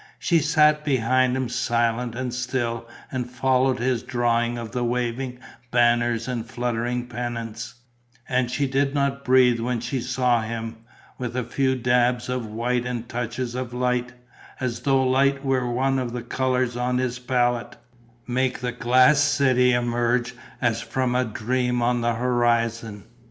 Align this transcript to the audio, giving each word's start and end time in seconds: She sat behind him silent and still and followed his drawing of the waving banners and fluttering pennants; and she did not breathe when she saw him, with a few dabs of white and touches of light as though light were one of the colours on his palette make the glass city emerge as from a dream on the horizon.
She 0.17 0.39
sat 0.39 0.83
behind 0.83 1.37
him 1.37 1.47
silent 1.47 2.15
and 2.15 2.33
still 2.33 2.89
and 3.11 3.29
followed 3.29 3.77
his 3.77 4.01
drawing 4.01 4.57
of 4.57 4.71
the 4.71 4.83
waving 4.83 5.37
banners 5.69 6.27
and 6.27 6.43
fluttering 6.43 7.05
pennants; 7.05 7.75
and 8.27 8.49
she 8.49 8.65
did 8.65 8.95
not 8.95 9.23
breathe 9.23 9.59
when 9.59 9.79
she 9.79 10.01
saw 10.01 10.41
him, 10.41 10.77
with 11.19 11.35
a 11.37 11.43
few 11.43 11.75
dabs 11.75 12.29
of 12.29 12.47
white 12.47 12.83
and 12.83 13.07
touches 13.09 13.53
of 13.53 13.75
light 13.75 14.11
as 14.59 14.79
though 14.79 15.05
light 15.07 15.45
were 15.45 15.69
one 15.71 15.99
of 15.99 16.13
the 16.13 16.23
colours 16.23 16.75
on 16.75 16.97
his 16.97 17.19
palette 17.19 17.75
make 18.25 18.57
the 18.57 18.71
glass 18.71 19.19
city 19.19 19.71
emerge 19.71 20.33
as 20.59 20.81
from 20.81 21.13
a 21.13 21.25
dream 21.25 21.79
on 21.83 22.01
the 22.01 22.15
horizon. 22.15 23.03